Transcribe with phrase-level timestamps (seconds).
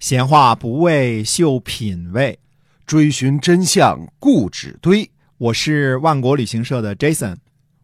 [0.00, 2.38] 闲话不为秀品味，
[2.86, 5.10] 追寻真相固执堆。
[5.38, 7.34] 我是万国旅行社的 Jason，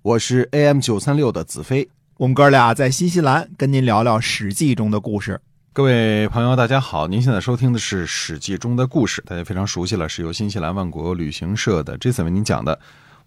[0.01, 1.89] 我是 AM 九三六的子飞。
[2.17, 5.41] 我们哥俩在新西兰跟您聊聊《史记》中的故事。
[5.73, 7.09] 各位朋友，大家好！
[7.09, 12.79] 您现在收听的是《史记》中的故事，大家非常熟悉了，是由新西兰万国旅行社的 Jason 为您讲的。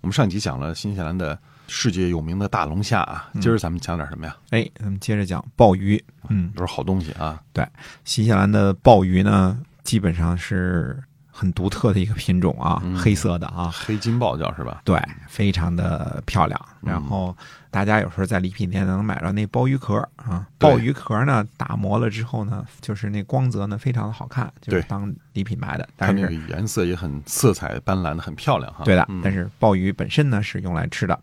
[0.07, 1.37] 我们上一集讲了新西兰的
[1.67, 4.37] 世界有名的大龙虾啊，今儿咱们讲点什么呀？
[4.51, 6.01] 哎，咱们接着讲鲍鱼。
[6.29, 7.41] 嗯，都是好东西啊。
[7.51, 7.67] 对，
[8.05, 10.97] 新西兰的鲍鱼呢，基本上是
[11.37, 14.81] 很独特的一个品种啊，黑色的啊，黑金鲍叫是吧？
[14.83, 16.59] 对，非常的漂亮。
[16.81, 17.35] 然后
[17.69, 25.87] 大家有时候在礼品店能买到那鲍鱼壳啊，鲍鱼壳呢打磨了之后呢，就是那光泽呢非常的好看，就是对当礼品买的。
[25.95, 28.83] 它那个但是颜色也很色彩斑斓的，很漂亮哈。
[28.83, 31.19] 对的嗯，但是鲍鱼本身呢是用来吃的。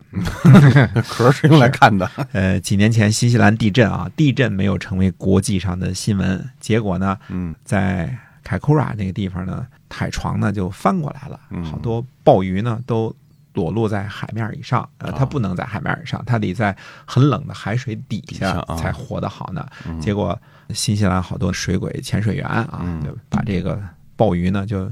[1.09, 2.09] 壳是用来看的。
[2.31, 13.13] 呃，几年前新西兰地震啊，地震没有成为国际上的新闻，结果呢，嗯，在凯库拉那个地方呢，海床呢就翻过来了，嗯好多鲍鱼呢都
[13.53, 14.87] 裸露在海面以上。
[14.99, 16.73] 呃，啊它不能在海面以上，它得在
[17.05, 19.67] 很冷的海水底下才活得好呢。
[19.87, 23.81] 嗯结果新西兰好多水鬼潜水员啊，嗯就把这个
[24.15, 24.89] 鲍鱼呢就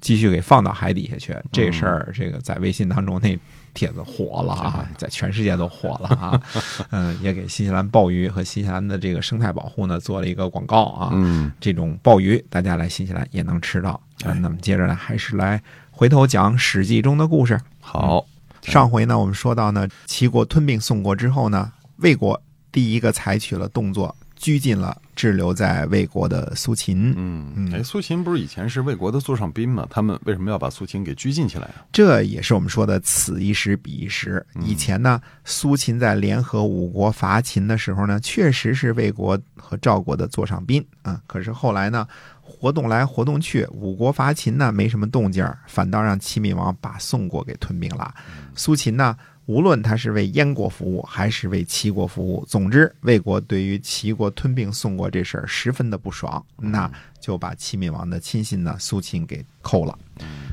[0.00, 1.32] 继续给放到海底下去。
[1.32, 3.38] 嗯这事儿，这个在微信当中那。
[3.72, 6.42] 帖子火了啊，在全世界都火了啊，
[6.90, 13.98] 嗯，也给新西兰鲍鱼和新西兰的这个生态保护呢做了一个广告啊，嗯，这种鲍鱼，大家来新西兰也能吃到。
[14.24, 17.60] 哎那么接着呢，还是来回头讲《史记》中的故事。
[17.78, 18.26] 好，
[18.60, 22.42] 上回呢，我们说到呢，齐国吞并宋国之后呢，魏国
[22.72, 27.12] 第一个采取了动作，拘禁了滞留在魏国的苏秦。
[27.14, 29.86] 嗯，嗯哎，苏秦不是以前是魏国的座上宾吗？
[29.90, 31.84] 他们为什么要把苏秦给拘禁起来啊？
[31.92, 34.44] 这也是我们说的此一时彼一时。
[34.64, 41.20] 以前呢，苏秦在联合五国伐秦的时候呢，确实是魏国和赵国的座上宾啊。
[41.26, 42.08] 可是后来呢，
[42.40, 48.14] 活动来活动去，五国伐秦呢没什么动静儿，反倒让齐闵王把宋国给吞并了。
[48.54, 49.14] 苏秦呢，
[49.50, 56.88] 无论他是为燕国服务还是为齐国服务，总之魏国对于齐国吞并宋国这事儿十分的不爽，那
[57.18, 59.98] 就把齐闵王的亲信呢苏秦给扣了。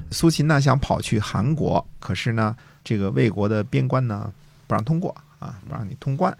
[0.09, 4.33] 苏秦呢想跑去韩国，可是呢，这个魏国的边关呢
[4.65, 6.35] 不让通过啊，不让你通关。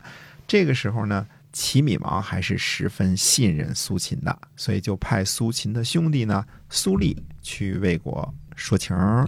[0.48, 9.28] 这个时候呢，齐闵王还是十分信任苏秦的，所以就派苏秦的兄弟呢苏厉去魏国说情儿。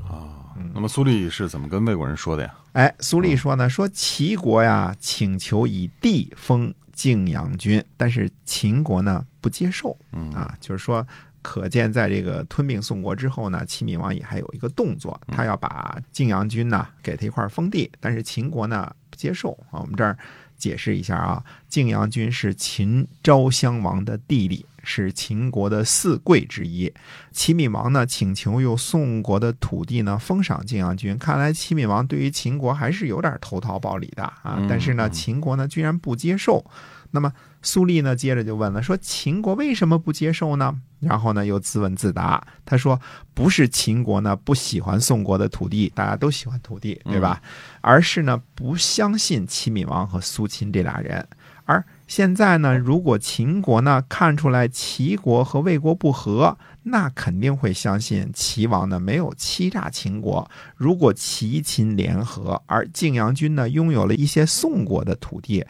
[0.59, 2.53] 啊，那么苏厉是怎么跟魏国人说的呀？
[2.73, 9.97] 哎，苏厉说呢，说齐国呀请求以地封晋阳君，但是秦国呢不接受。
[10.11, 11.05] 嗯啊，就是说，
[11.41, 19.79] 可见在这个吞并宋国之后呢，齐闵王也还有一个动作，他要把晋阳君呢给他一块封地，但是秦国呢不接受啊。
[19.79, 20.17] 我们这儿
[20.57, 26.93] 解释一下啊，晋阳君是秦昭襄王的弟弟，是秦国的四贵之一。
[27.31, 34.67] 齐闵王呢请求用宋国的土地呢封赏晋阳君，看来齐闵王对于秦国还是有点投桃报李的啊嗯。
[34.67, 36.65] 但是呢，嗯秦国呢居然不接受。
[37.11, 40.79] 那么苏厉呢，接着就问了，说秦国为什么不接受呢？
[40.99, 43.01] 然后呢，又自问自答，他说
[43.33, 47.41] 不是秦国呢不喜欢宋国的土地，大家都喜欢土地，对吧？
[47.81, 51.27] 而是呢不相信齐闵王和苏秦这俩人。
[51.65, 60.49] 而现在呢，如果秦国呢看出来齐国和魏国不和，那肯定会相信齐王呢没有欺诈秦国。
[60.75, 65.63] 如果齐秦联合，而晋阳君呢拥有了一些宋国的土地，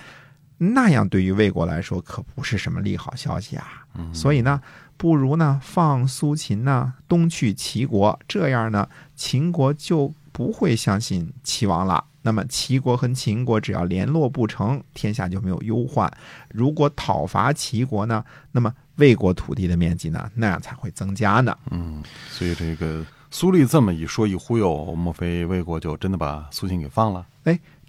[0.58, 3.86] 那样对于魏国来说可不是什么利好消息啊。
[4.14, 4.62] 所以呢，
[4.96, 12.06] 不如呢放苏秦呢东去齐国，这样呢秦国就不会相信齐王了。
[12.22, 16.12] 那么齐国和秦国只要联络不成，天下就没有忧患。
[16.50, 21.58] 如果讨伐齐国呢，那么魏国土地的面积呢，那样才会增加呢。
[21.72, 27.26] 嗯，所以这个苏厉这么一说一忽悠，莫非魏国就真的把苏秦给放了？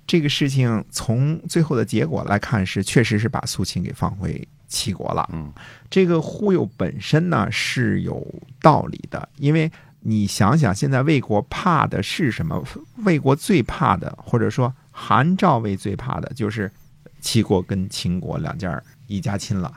[0.06, 5.28] 这个事情从最后的结果来看，是确实是把苏秦给放回齐国了。
[5.32, 5.52] 嗯，
[5.88, 8.26] 这个忽悠本身呢是有
[8.60, 9.70] 道理的，因为
[10.02, 12.62] 你想想，现在魏国怕的是什么？
[13.04, 16.70] 魏国最怕的，或者说韩赵魏最怕的就是
[17.20, 19.72] 齐国跟秦国两家一家亲了。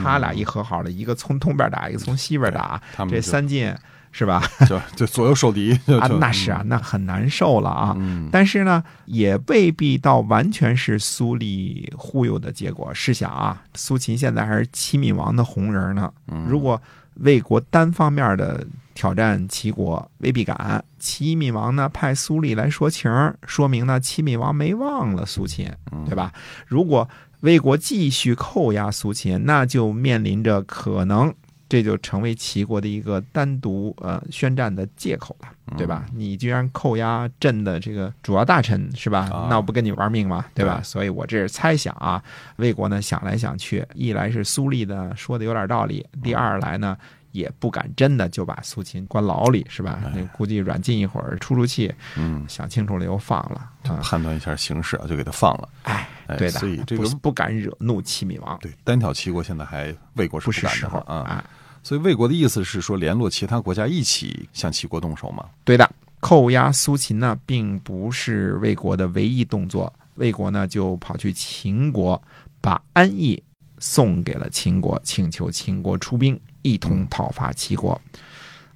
[0.00, 2.80] 他俩一和好了，一个从东边打，一个从西边打，
[3.10, 3.74] 这三晋
[4.12, 4.40] 是吧？
[4.68, 7.92] 就就左右受敌， 啊，那是啊，，那很难受了啊。
[7.98, 12.94] 嗯但是呢，也未必到完全是苏厉忽悠的结果。
[12.94, 16.12] 试想啊，苏秦现在还是齐闵王的红人呢。
[16.28, 16.80] 嗯如果
[17.14, 20.84] 魏国单方面的挑战齐国，未必敢。
[20.98, 23.10] 齐闵王呢派苏厉来说情，
[23.46, 26.32] 说明呢齐闵王没忘了苏秦，嗯对吧？
[26.66, 27.08] 如果
[27.40, 31.34] 魏国继续扣押苏秦，那就面临着可能。
[31.66, 36.04] 这就成为齐国的一个单独呃宣战的借口了，对吧？
[36.14, 39.20] 你居然扣押朕的这个主要大臣是吧？
[39.32, 40.44] 啊那我不跟你玩命吗？
[40.54, 40.80] 对吧？
[40.84, 42.22] 所以我这是猜想啊。
[42.56, 46.96] 魏国呢想来想去，一来是苏厉呢说的有点道理，第二来呢。
[47.34, 50.00] 也不敢真的就把苏秦关牢里，是吧？
[50.14, 53.98] 那估计软禁一会儿，出出气，嗯，想清楚了又放了啊！
[54.00, 55.68] 判断一下形势啊，就给他放了。
[55.82, 61.16] 哎，哎对的，所以这个不不敢惹怒齐闵王，对，单挑齐国现在还魏国是不敢的啊。
[61.16, 61.44] 啊！
[61.82, 65.44] 所以魏国的意思是说，联络其他国家一起向齐国动手吗？
[65.64, 65.90] 对的，
[66.20, 69.92] 扣押苏秦呢，并不是魏国的唯一动作。
[70.14, 72.22] 魏国呢，就跑去秦国，
[72.60, 73.42] 把安邑
[73.80, 78.00] 送给了秦国，请求秦国出兵，一同讨伐齐国。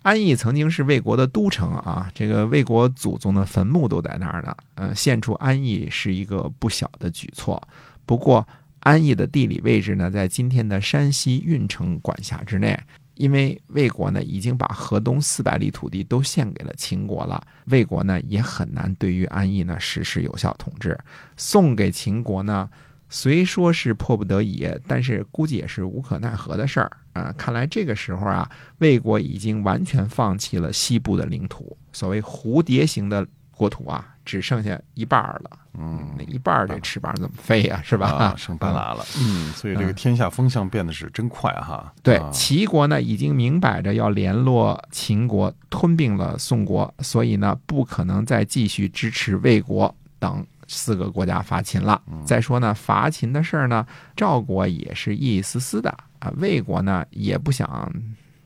[0.02, 4.56] 安邑曾经是魏国的都城啊，这个魏国祖宗的坟墓都在那儿呢。
[4.76, 7.60] 呃，献出安邑是一个不小的举措。
[8.06, 8.46] 不过，
[8.80, 12.78] 安邑的地理位置呢，在今天的山西运城管辖之内。
[13.14, 20.96] 因为魏国呢已经把河东四百里土地都献给了秦国了，魏国呢也很难对于安邑呢实施有效统治。
[21.36, 22.70] 送给秦国呢，
[23.08, 27.32] 虽说是迫不得已，但是估计也是无可奈何的事儿啊。
[27.38, 35.50] 看来这个时候啊，魏国已经完全放弃了西部的领土，所谓蝴蝶形的国土啊，只剩下一半儿了。
[35.80, 38.08] 嗯，那一半儿这翅膀怎么飞呀、是吧？
[38.08, 39.04] 啊，剩半拉了。
[39.20, 41.92] 嗯，所以这个天下风向变得是真快哈。
[42.02, 52.00] 对啊，齐国呢已经明摆着要联络秦国，吞并了宋国，所以呢不可能再继续支持魏国等四个国家伐秦了。
[52.24, 53.84] 再说呢，伐秦的事儿呢，
[54.14, 57.92] 赵国也是一丝丝的啊，魏国呢也不想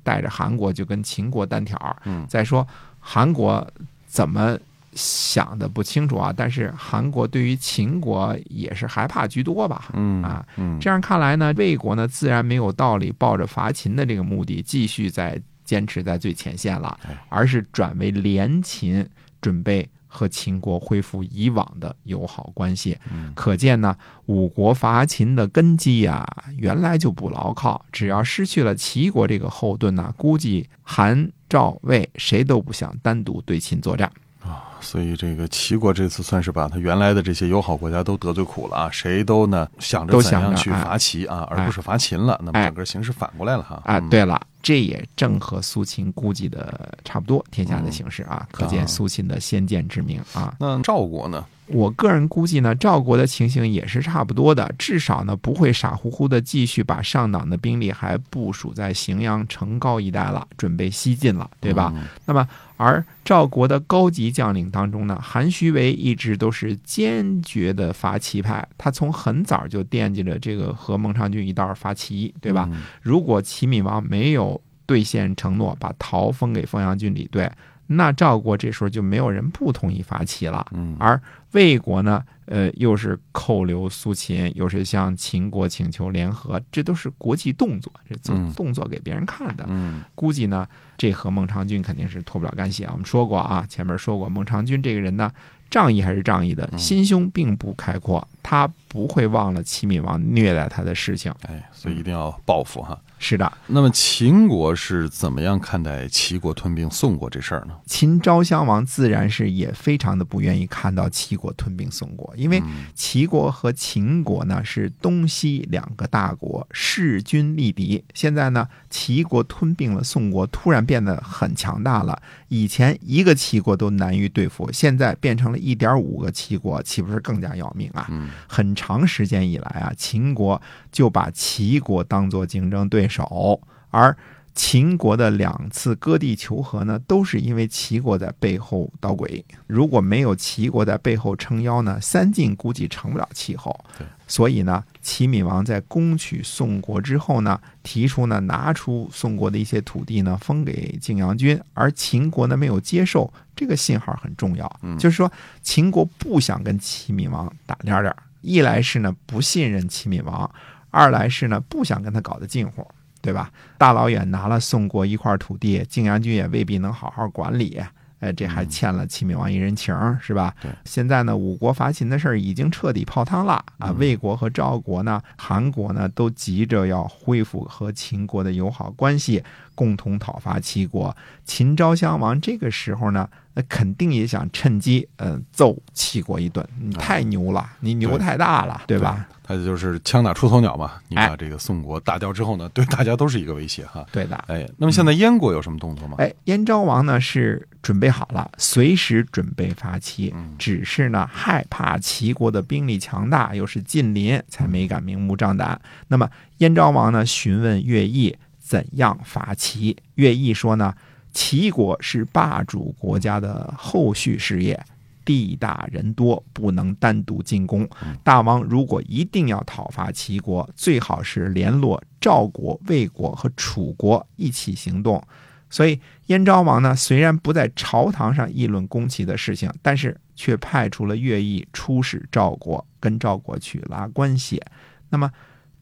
[0.03, 1.77] 带着韩国就跟秦国单挑。
[2.05, 2.67] 嗯再说
[2.99, 3.71] 韩国
[4.07, 4.59] 怎么？
[4.95, 9.87] 想的不清楚啊，但是韩国对于秦国也是害怕居多吧？
[9.95, 19.09] 嗯啊，嗯，这样看来呢，魏国呢自然没有道理抱着伐秦的这个目的继续在坚持在最前线了哎，而是转为联秦，
[19.41, 22.99] 准备和秦国恢复以往的友好关系。
[23.11, 26.27] 嗯可见呢，五国伐秦的根基呀、
[26.59, 27.83] 原来就不牢靠。
[27.91, 34.13] 只要失去了齐国这个后盾呢，估计韩、赵、魏谁都不想单独对秦作战。
[34.43, 42.37] 啊所以这个齐国这次算是把他原来的这些友好国家都得罪苦了啊，谁都呢想着都怎样去伐齐啊，而哎不是伐秦了。
[42.45, 43.81] 那么哎整个形势反过来了哈。
[43.85, 50.55] 啊，嗯，对了，这也正和苏秦估计的差不多，天下的形势啊，可啊见苏秦的先见之明啊。
[50.61, 51.45] 那赵国呢？
[51.69, 61.93] 我个人估计呢，赵国的情形也是差不多的，至少呢不会傻乎乎的继续把上党的兵力还部署在荥阳城高一带了，准备西进了，对吧？
[61.97, 72.69] 嗯那么，而赵国的高级将领当中呢，韩徐为一直都是坚决的伐齐派，他从很早就惦记着这个和孟尝君一道伐齐，对吧？
[72.71, 77.51] 嗯如果齐闵王没有兑现承诺，把陶封给凤阳郡李队，
[77.87, 80.67] 那赵国这时候就没有人不同意伐齐了。
[80.73, 81.21] 嗯而
[81.53, 89.65] 魏国呢，呃，又是扣留苏秦，又是向秦国请求联合，这都是国际动作，这做嗯动作给别人看的。
[89.69, 92.91] 嗯估计呢，这和孟尝君肯定是脱不了干系啊。
[92.93, 95.31] 我们说过啊，前面说过，孟尝君这个人呢，
[95.69, 101.31] 仗义还是仗义的，嗯心胸并不开阔，他不会忘了齐闵王虐待他的事情。
[101.47, 102.99] 哎，所以一定要报复哈。
[103.25, 107.75] 是的，那么秦国是怎么样看待齐国吞并宋国这事儿呢？
[107.87, 118.03] 秦昭襄王自然是也非常的不愿意看到齐国吞并宋国，因为嗯齐国和秦国呢是东西两个大国，势均力敌。
[118.13, 122.21] 现在呢，齐国吞并了宋国，突然变得很强大了。
[122.53, 128.07] 以前一个齐国都难于对付，现在变成了一点五个齐国，岂不是更加要命啊？
[128.11, 134.15] 嗯很长时间以来啊，秦国就把齐国当做竞争对手，而
[134.55, 139.45] 秦国的两次割地求和呢，都是因为齐国在背后捣鬼。
[139.67, 144.07] 如果没有齐国在背后撑腰呢，三晋估计成不了气候对。
[144.27, 154.81] 所以呢，齐闵王在攻取宋国之后呢，提出呢拿出宋国的一些土地呢封给晋阳君，而秦国呢没有接受，这个信号很重要。
[154.83, 155.31] 嗯就是说
[155.63, 160.51] 秦国不想跟齐闵王打脸脸，一来是呢不信任齐闵王，
[160.91, 162.87] 二来是呢不想跟他搞得近乎，
[163.23, 163.51] 对吧？
[163.79, 167.81] 大老远拿了宋国一块土地，晋阳君也未必能好好管理。
[168.21, 170.55] 哎，这还欠了齐闵王一人情儿，是吧？
[170.63, 170.71] 对。
[170.85, 173.91] 现在呢，五国伐秦的事儿已经彻底泡汤了啊！
[173.91, 179.43] 嗯魏国和赵国呢，韩国呢，都急着要恢复和秦国的友好关系，
[179.75, 181.17] 共同讨伐齐国。
[181.45, 186.65] 秦昭襄王这个时候呢，那肯定也想趁机，呃，揍齐国一顿。
[186.81, 189.27] 你太牛了，你牛太大了，对吧？
[189.42, 194.03] 他还有就是枪打出头鸟嘛，你哎把这个宋国打掉之后呢， 对大家都是一个威胁哈。
[194.11, 194.37] 对的。
[194.49, 196.17] 哎，那么现在燕国有什么动作吗？
[196.21, 205.79] 哎，燕昭王呢是准备好了，随时准备发起，只是呢害怕齐国的兵力强大，又是近邻，才没敢明目张胆。
[206.09, 206.27] 那么
[206.59, 210.95] 燕昭王呢询问乐毅怎样伐齐，乐毅说呢，
[211.35, 214.83] 齐国是霸主国家的后续事业。
[215.25, 217.89] 地大人多，不能单独进攻。
[218.23, 225.23] 大王如果一定要讨伐齐国，最好是联络赵国、魏国和楚国一起行动。
[225.71, 234.61] 所以燕昭王呢，虽然不在朝堂上议论攻齐的事情，但是却派出了乐毅出使赵国，跟赵国去拉关系。
[235.09, 235.31] 那么，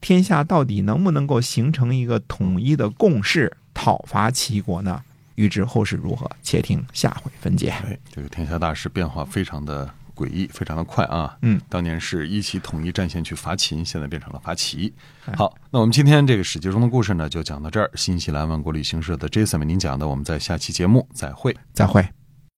[0.00, 5.02] 天下到底能不能够形成一个统一的共识，讨伐齐国呢？
[5.40, 7.75] 预知后事如何，且听下回分解。
[7.82, 11.38] 对，这个天下大事变化非常的诡异，非常的快啊。
[11.40, 14.92] 嗯，当年是一起统一战线去伐秦，现在变成了伐齐。
[15.25, 17.90] 哎好，那我们今天这个史记中的故事呢，就讲到这儿。
[17.94, 21.56] 新西兰万国旅行社的 Jason 为您讲的，我们在下期节目再会。
[21.73, 22.20] 再会。